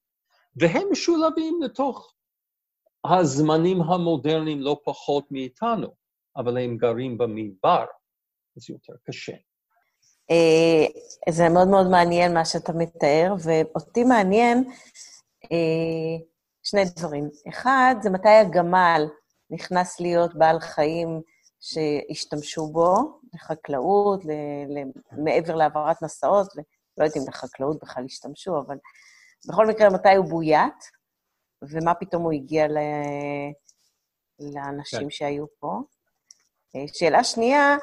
[0.56, 2.14] והם משולבים לתוך
[3.06, 5.88] הזמנים המודרניים לא פחות מאיתנו,
[6.38, 7.86] אבל הם גרים במדבר.
[8.58, 9.34] אז יותר קשה.
[10.32, 10.86] אה,
[11.30, 14.64] זה מאוד מאוד מעניין מה שאתה מתאר, ואותי מעניין
[15.52, 16.26] אה,
[16.64, 17.30] שני דברים.
[17.50, 19.06] אחד, זה מתי הגמל
[19.50, 21.22] נכנס להיות בעל חיים
[21.60, 24.22] שהשתמשו בו לחקלאות,
[25.12, 26.48] מעבר להעברת מסעות,
[26.98, 28.78] לא יודעת אם לחקלאות בכלל השתמשו, אבל
[29.50, 30.84] בכל מקרה, מתי הוא בוית,
[31.62, 32.78] ומה פתאום הוא הגיע ל...
[34.40, 35.10] לאנשים כן.
[35.10, 35.82] שהיו פה.
[36.76, 37.78] אה, שאלה שנייה,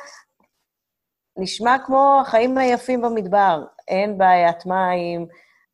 [1.37, 5.27] נשמע כמו החיים היפים במדבר, אין בעיית מים,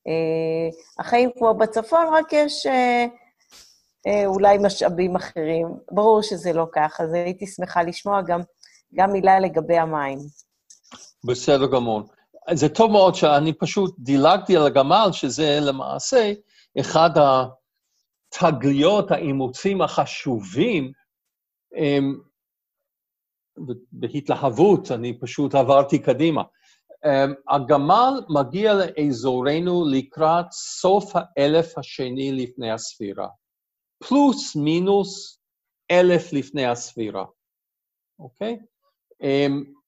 [0.06, 3.06] אה, החיים כמו בצפון, רק יש אה,
[4.26, 5.66] אולי משאבים אחרים.
[5.90, 8.40] ברור שזה לא כך, אז הייתי שמחה לשמוע גם,
[8.94, 10.18] גם מילה לגבי המים.
[11.24, 12.02] בסדר גמור.
[12.52, 16.32] זה טוב מאוד שאני פשוט דילגתי על הגמל, שזה למעשה
[16.80, 17.10] אחד
[18.36, 20.92] התגליות, האימוצים החשובים
[23.92, 26.42] בהתלהבות, אני פשוט עברתי קדימה.
[27.04, 33.28] Um, הגמל מגיע לאזורנו לקראת סוף האלף השני לפני הספירה,
[33.98, 35.40] פלוס מינוס
[35.90, 37.24] אלף לפני הספירה,
[38.18, 38.58] אוקיי?
[39.22, 39.78] Um,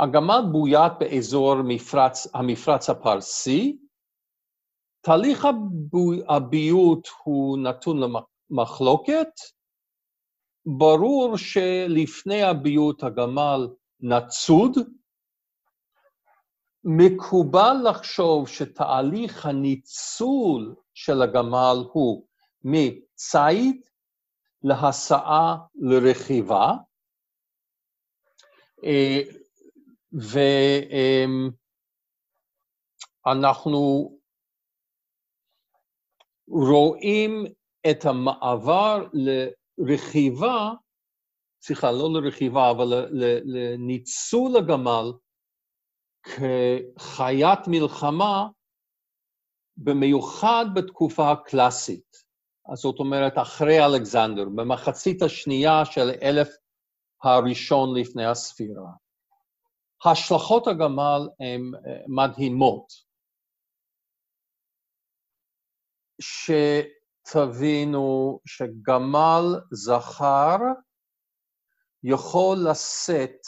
[0.00, 3.78] הגמל בוית באזור מפרץ, המפרץ הפרסי,
[5.00, 5.46] תהליך
[6.28, 8.00] הביות הוא נתון
[8.50, 9.28] למחלוקת,
[10.66, 13.68] ברור שלפני הביות הגמל
[14.00, 14.78] נצוד,
[16.84, 22.26] מקובל לחשוב שתהליך הניצול של הגמל הוא
[23.20, 23.88] מציד
[24.62, 26.72] להסעה לרכיבה,
[28.84, 29.20] אה,
[33.26, 34.18] ואנחנו
[36.48, 37.44] רואים
[37.90, 40.70] את המעבר לרכיבה,
[41.62, 42.86] סליחה, לא לרכיבה, אבל
[43.44, 45.12] לניצול הגמל
[46.22, 48.48] כחיית מלחמה,
[49.76, 52.29] במיוחד בתקופה הקלאסית.
[52.74, 56.48] זאת אומרת, אחרי אלכסנדר, במחצית השנייה של אלף
[57.22, 58.90] הראשון לפני הספירה.
[60.04, 63.10] השלכות הגמל הן אה, מדהימות.
[67.22, 68.00] שתבינו
[68.46, 70.56] שגמל זכר
[72.02, 73.40] יכול לשאת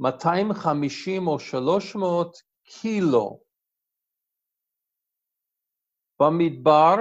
[0.00, 3.40] 250 או 300 קילו
[6.20, 6.96] במדבר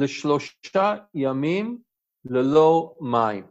[0.00, 1.82] לשלושה ימים
[2.24, 3.46] ללא מים.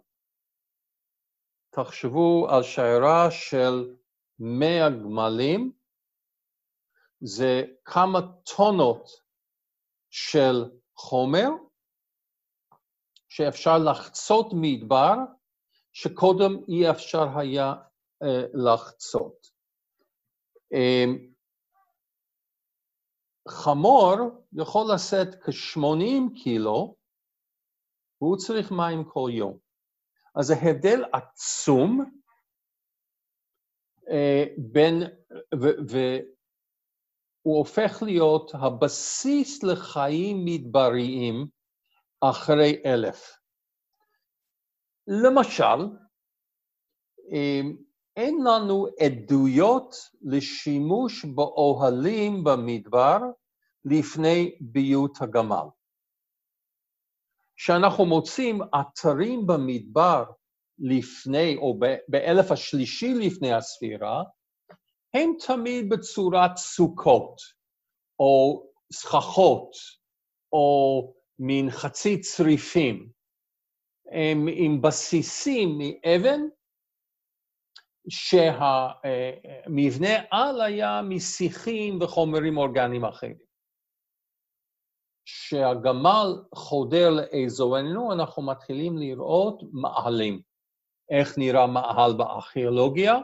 [1.70, 3.96] תחשבו על שיירה של
[4.40, 5.72] 100 גמלים,
[7.20, 8.20] זה כמה
[8.56, 9.10] טונות
[10.10, 11.50] של חומר
[13.30, 15.14] שאפשר לחצות מדבר
[15.94, 17.74] שקודם אי אפשר היה
[18.24, 19.48] אה, לחצות.
[23.48, 24.16] אה, חמור
[24.54, 26.96] יכול לשאת כ-80 קילו,
[28.22, 29.58] והוא צריך מים כל יום.
[30.36, 32.06] אז זה הבדל עצום
[34.10, 35.04] אה, בין,
[35.88, 41.48] והוא הופך להיות הבסיס לחיים מדבריים
[42.22, 43.40] אחרי אלף.
[45.08, 45.98] למשל,
[48.18, 53.18] אין לנו עדויות לשימוש באוהלים במדבר
[53.86, 55.68] לפני ביות הגמל.
[57.56, 60.24] כשאנחנו מוצאים אתרים במדבר
[60.80, 64.24] לפני, או באלף השלישי לפני הספירה,
[65.14, 67.42] הם תמיד בצורת סוכות,
[68.20, 69.72] או סככות,
[70.54, 73.10] או מין חצי צריפים,
[74.12, 76.42] הם עם בסיסים מאבן
[78.10, 83.36] שהמבנה על היה משיחים וחומרים אורגניים אחרים.
[85.26, 90.42] כשהגמל חודר לאזורנו, אנחנו מתחילים לראות מאהלים.
[91.10, 93.16] איך נראה מאהל בארכיאולוגיה?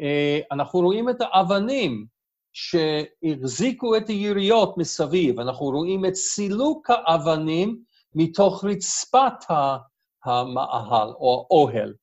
[0.00, 2.06] אה, אנחנו רואים את האבנים
[2.52, 7.82] שהחזיקו את היריות מסביב, אנחנו רואים את סילוק האבנים
[8.14, 9.44] מתוך רצפת
[10.24, 11.94] המאהל או האוהל.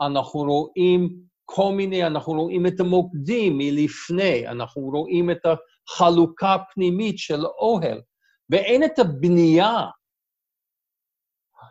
[0.00, 7.46] אנחנו רואים כל מיני, אנחנו רואים את המוקדים מלפני, אנחנו רואים את החלוקה הפנימית של
[7.46, 8.02] אוהל,
[8.50, 9.72] ואין את הבנייה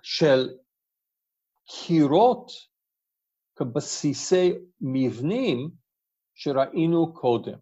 [0.04, 0.50] של
[1.66, 2.52] קירות
[3.56, 5.70] כבסיסי מבנים
[6.36, 7.58] שראינו קודם.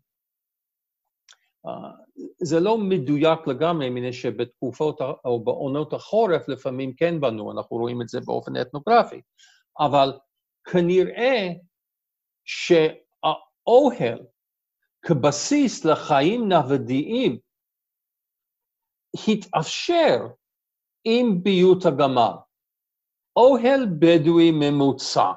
[2.43, 8.09] זה לא מדויק לגמרי, מפני שבתקופות או בעונות החורף לפעמים כן בנו, אנחנו רואים את
[8.09, 9.21] זה באופן אתנוגרפי,
[9.79, 10.19] אבל
[10.71, 11.47] כנראה
[12.45, 14.19] שהאוהל
[15.01, 17.39] כבסיס לחיים נוודיים
[19.27, 20.17] התאפשר
[21.03, 22.33] עם ביות הגמל.
[23.35, 25.31] אוהל בדואי ממוצע,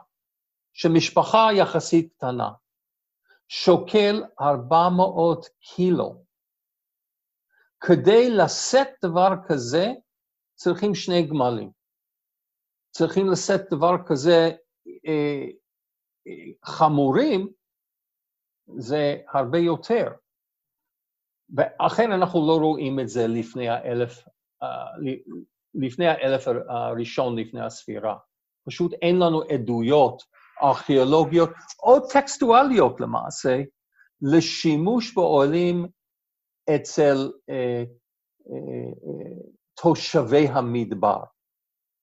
[0.72, 2.50] שמשפחה יחסית קטנה,
[3.48, 6.24] שוקל 400 קילו.
[7.80, 9.86] כדי לשאת דבר כזה,
[10.55, 11.70] צריכים שני גמלים.
[12.90, 14.50] צריכים לשאת דבר כזה
[15.07, 15.46] אה,
[16.64, 17.48] חמורים,
[18.76, 20.12] זה הרבה יותר.
[21.56, 24.24] ואכן אנחנו לא רואים את זה לפני האלף,
[24.62, 24.66] uh,
[25.74, 28.16] לפני האלף הראשון לפני הספירה.
[28.66, 30.22] פשוט אין לנו עדויות
[30.62, 31.50] ארכיאולוגיות
[31.82, 33.62] או טקסטואליות למעשה
[34.22, 35.86] לשימוש באוהלים
[36.74, 37.84] אצל אה,
[38.50, 39.36] אה, אה,
[39.82, 41.22] תושבי המדבר.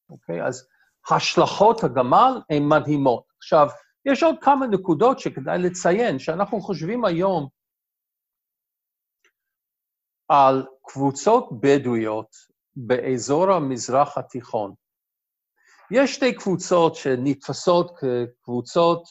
[0.09, 0.45] אוקיי?
[0.47, 0.67] אז
[1.11, 3.23] השלכות הגמל הן מדהימות.
[3.37, 3.67] עכשיו,
[4.05, 7.49] יש עוד כמה נקודות שכדאי לציין, שאנחנו חושבים היום
[10.27, 12.35] על קבוצות בדואיות
[12.75, 14.73] באזור המזרח התיכון.
[15.91, 19.03] יש שתי קבוצות שנתפסות כקבוצות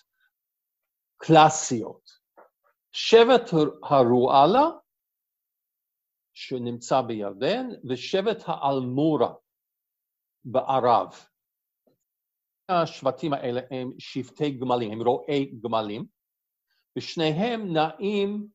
[1.16, 2.10] קלאסיות.
[2.92, 3.50] שבט
[3.90, 4.64] הרואלה,
[6.34, 9.34] שנמצא בירדן, ושבט האלמורה
[10.44, 11.29] בערב.
[12.70, 16.06] השבטים האלה הם שבטי גמלים, הם רועי גמלים,
[16.98, 18.48] ושניהם נעים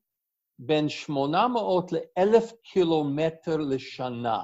[0.58, 4.42] בין 800 ל-1,000 קילומטר לשנה.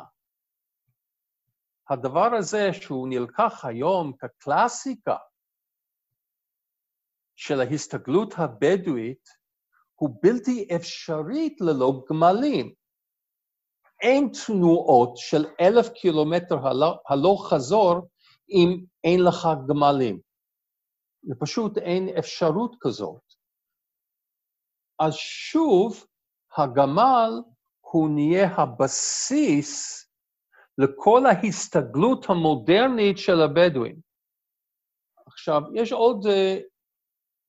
[1.91, 5.17] הדבר הזה שהוא נלקח היום כקלאסיקה
[7.37, 9.29] של ההסתגלות הבדואית,
[9.95, 12.75] הוא בלתי אפשרית ללא גמלים.
[14.03, 16.57] אין תנועות של אלף קילומטר
[17.09, 18.09] הלוך חזור
[18.53, 20.21] אם אין לך גמלים.
[21.31, 23.23] ופשוט אין אפשרות כזאת.
[24.99, 26.07] אז שוב,
[26.57, 27.31] הגמל
[27.81, 30.03] הוא נהיה הבסיס
[30.79, 34.01] לכל ההסתגלות המודרנית של הבדואים.
[35.27, 36.63] עכשיו, יש עוד uh,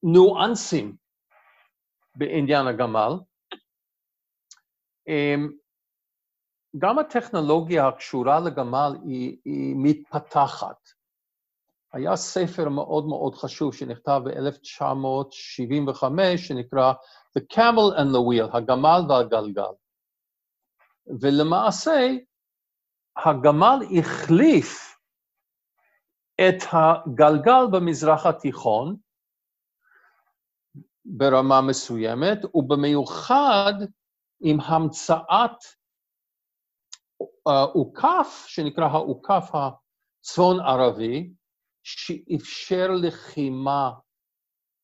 [0.04, 0.96] ניואנסים
[2.16, 3.14] בעניין הגמל.
[5.10, 5.63] Um,
[6.78, 10.90] גם הטכנולוגיה הקשורה לגמל היא, היא מתפתחת.
[11.94, 16.04] היה ספר מאוד מאוד חשוב שנכתב ב-1975,
[16.38, 16.94] שנקרא
[17.38, 19.74] The Camel and the Wheel, הגמל והגלגל.
[21.22, 22.10] ולמעשה,
[23.26, 24.98] הגמל החליף
[26.36, 28.96] את הגלגל במזרח התיכון
[31.06, 33.74] ברמה מסוימת, ובמיוחד
[34.42, 35.58] עם המצאת
[37.48, 41.34] אוכף, שנקרא האוכף הצפון ערבי,
[41.84, 43.92] שאפשר לחימה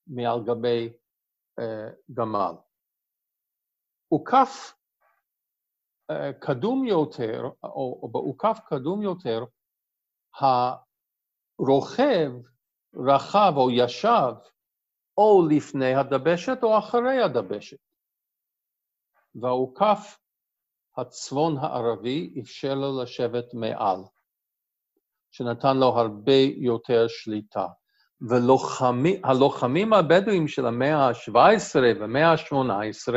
[0.07, 0.93] מעל גבי
[1.59, 1.63] uh,
[2.13, 2.53] גמל.
[4.11, 4.73] אוכף
[6.11, 9.45] uh, קדום יותר, או, או באוכף קדום יותר,
[11.59, 12.31] הרוכב
[12.95, 14.33] רכב או ישב
[15.17, 17.77] או לפני הדבשת או אחרי הדבשת.
[19.35, 20.19] והאוכף
[21.01, 23.99] הצפון הערבי אפשר לו לשבת מעל.
[25.31, 27.67] שנתן לו הרבה יותר שליטה.
[28.21, 33.13] והלוחמים הבדואים של המאה ה-17 והמאה ה-18,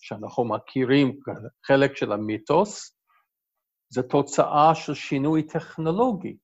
[0.00, 1.20] שאנחנו מכירים
[1.64, 2.96] חלק של המיתוס,
[3.88, 6.36] זה תוצאה של שינוי טכנולוגי.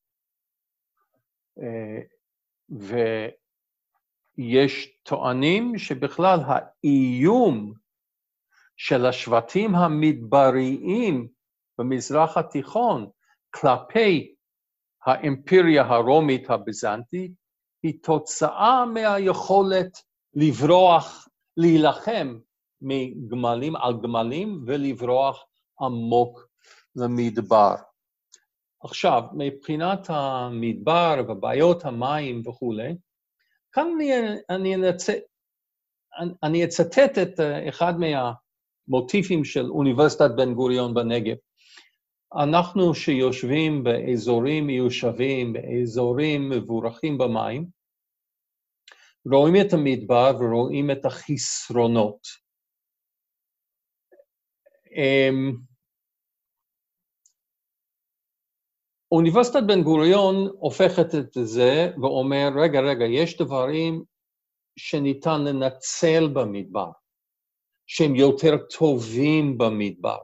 [1.58, 2.00] אה,
[4.38, 7.74] ויש טוענים שבכלל האיום
[8.78, 11.28] של השבטים המדבריים
[11.78, 13.10] במזרח התיכון
[13.50, 14.34] כלפי
[15.06, 17.32] האימפריה הרומית הביזנטית
[17.82, 20.02] היא תוצאה מהיכולת
[20.34, 22.38] לברוח, להילחם
[22.82, 25.44] מגמלים על גמלים ולברוח
[25.80, 26.48] עמוק
[26.96, 27.74] למדבר.
[28.82, 32.96] עכשיו, מבחינת המדבר ובעיות המים וכולי,
[33.72, 34.12] כאן אני,
[34.50, 35.06] אני, נצ...
[36.42, 37.92] אני אצטט את אחד
[38.88, 41.36] מהמוטיפים של אוניברסיטת בן גוריון בנגב.
[42.42, 47.66] אנחנו שיושבים באזורים מיושבים, באזורים מבורכים במים,
[49.32, 52.20] רואים את המדבר ורואים את החסרונות.
[54.96, 55.52] אמ,
[59.12, 64.04] אוניברסיטת בן גוריון הופכת את זה ואומר, רגע, רגע, יש דברים
[64.76, 66.90] שניתן לנצל במדבר,
[67.88, 70.18] שהם יותר טובים במדבר.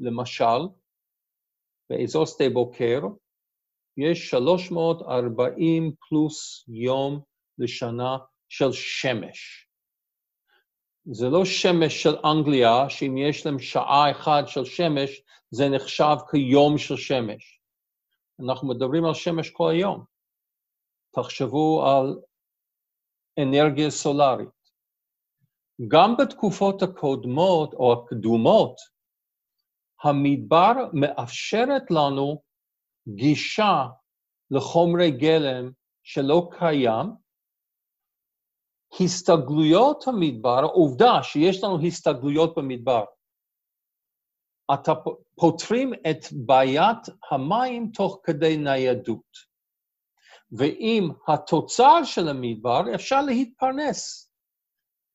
[0.00, 0.60] למשל,
[1.90, 3.00] באזור שדה בוקר
[3.96, 7.20] יש 340 פלוס יום
[7.58, 8.18] לשנה
[8.48, 9.68] של שמש.
[11.12, 16.78] זה לא שמש של אנגליה, שאם יש להם שעה אחת של שמש, זה נחשב כיום
[16.78, 17.60] של שמש.
[18.44, 20.04] אנחנו מדברים על שמש כל היום.
[21.14, 22.20] תחשבו על
[23.38, 24.57] אנרגיה סולארית.
[25.88, 28.76] גם בתקופות הקודמות או הקדומות,
[30.02, 32.42] המדבר מאפשרת לנו
[33.08, 33.86] גישה
[34.50, 35.70] לחומרי גלם
[36.02, 37.06] שלא קיים,
[39.00, 43.04] הסתגלויות המדבר, עובדה שיש לנו הסתגלויות במדבר.
[44.74, 44.92] אתה
[45.34, 46.98] פותרים את בעיית
[47.30, 49.48] המים תוך כדי ניידות.
[50.52, 54.27] ועם התוצר של המדבר אפשר להתפרנס.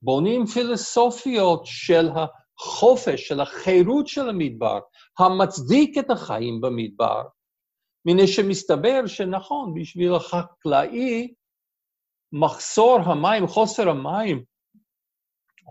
[0.03, 4.79] בונים פילוסופיות של החופש, של החירות של המדבר,
[5.19, 7.23] המצדיק את החיים במדבר,
[8.05, 11.33] מפני שמסתבר שנכון, בשביל החקלאי,
[12.31, 14.43] מחסור המים, חוסר המים,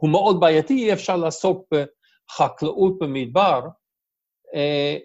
[0.01, 3.61] הוא מאוד בעייתי, אי אפשר לעסוק בחקלאות במדבר.
[4.55, 4.97] אה,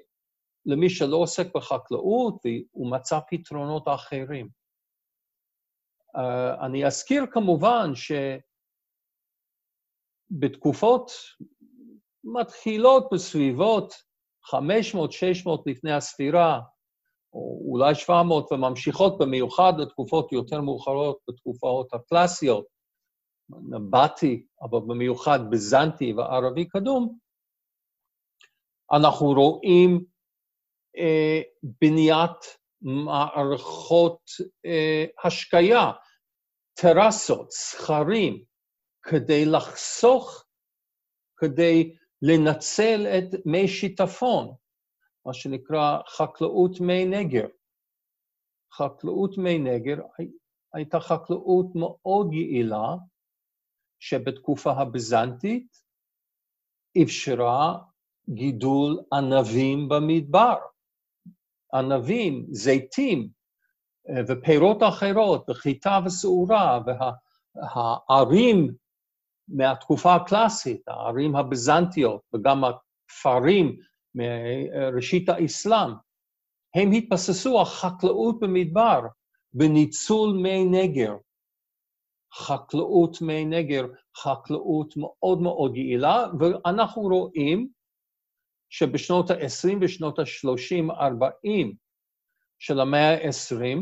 [0.65, 2.35] למי שלא עוסק בחקלאות,
[2.71, 4.49] הוא מצא פתרונות אחרים.
[6.17, 7.91] Uh, אני אזכיר כמובן
[10.31, 11.11] שבתקופות
[12.23, 13.93] מתחילות בסביבות
[14.45, 14.55] 500-600
[15.65, 16.59] לפני הספירה,
[17.33, 22.65] או אולי 700, וממשיכות במיוחד לתקופות יותר מאוחרות, בתקופות הקלאסיות,
[23.49, 27.17] נבטי, אבל במיוחד בזנטי וערבי קדום,
[28.91, 30.03] אנחנו רואים
[30.97, 31.41] אה,
[31.81, 34.19] בניית מערכות
[34.65, 35.91] אה, השקיה,
[36.73, 38.43] טרסות, סכרים,
[39.09, 40.45] כדי לחסוך,
[41.37, 44.55] כדי לנצל את מי שיטפון,
[45.25, 47.47] מה שנקרא חקלאות מי נגר.
[48.73, 49.97] חקלאות מי נגר
[50.73, 52.95] הייתה חקלאות מאוד יעילה,
[53.99, 55.81] שבתקופה הביזנטית
[57.03, 57.77] אפשרה
[58.29, 60.57] גידול ענבים במדבר.
[61.73, 63.29] ענבים, זיתים
[64.09, 66.79] אה, ופירות אחרות, וחיטה וסעורה,
[67.55, 68.75] והערים
[69.47, 73.77] מהתקופה הקלאסית, הערים הביזנטיות, וגם הכפרים
[74.15, 75.91] מראשית האסלאם,
[76.75, 79.01] הם התבססו על חקלאות במדבר,
[79.53, 81.13] בניצול מי נגר.
[82.33, 83.85] חקלאות מי נגר,
[84.17, 87.69] חקלאות מאוד מאוד יעילה, ואנחנו רואים
[88.69, 91.75] שבשנות ה-20 ושנות ה-30-40
[92.59, 93.77] של המאה ה-20,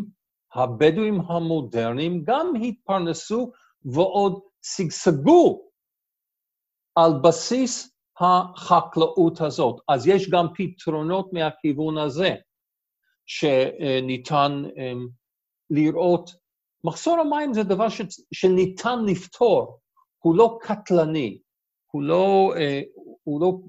[0.54, 3.52] הבדואים המודרניים גם התפרנסו
[3.86, 5.70] ועוד שגשגו
[6.96, 9.82] על בסיס החקלאות הזאת.
[9.88, 12.36] אז יש גם פתרונות מהכיוון הזה,
[13.26, 15.08] שניתן אמ,
[15.70, 16.30] לראות.
[16.84, 18.02] מחסור המים זה דבר ש,
[18.34, 19.80] שניתן לפתור,
[20.18, 21.40] הוא לא קטלני,
[21.92, 22.82] הוא לא, אה,
[23.24, 23.60] הוא לא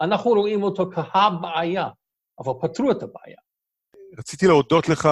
[0.00, 1.88] אנחנו רואים אותו כהבעיה,
[2.38, 3.36] אבל פתרו את הבעיה.
[4.18, 5.08] רציתי להודות לך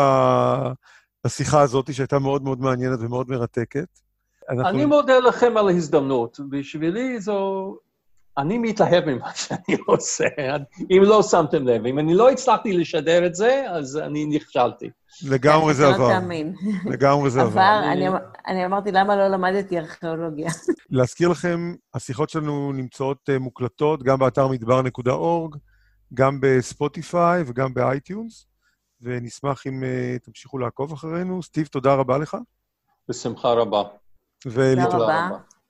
[1.26, 4.07] בשיחה הזאת, שהייתה מאוד מאוד מעניינת ומאוד מרתקת.
[4.50, 4.68] אנחנו...
[4.68, 6.40] אני מודה לכם על ההזדמנות.
[6.50, 7.76] בשבילי זו...
[8.38, 10.24] אני מתלהב ממה שאני עושה,
[10.90, 11.86] אם לא שמתם לב.
[11.86, 14.90] אם אני לא הצלחתי לשדר את זה, אז אני נכשלתי.
[15.26, 16.18] לגמרי זה עבר.
[16.92, 17.60] לגמרי זה עבר.
[17.60, 20.50] עבר, אני אמרתי, למה לא למדתי ארכיאולוגיה?
[20.90, 25.56] להזכיר לכם, השיחות שלנו נמצאות אה, מוקלטות גם באתר מדבר.org,
[26.14, 28.46] גם בספוטיפיי וגם באייטיונס,
[29.00, 31.42] ונשמח אם אה, תמשיכו לעקוב אחרינו.
[31.42, 32.36] סטיב, תודה רבה לך.
[33.08, 33.82] בשמחה רבה.
[34.40, 35.38] תודה רבה.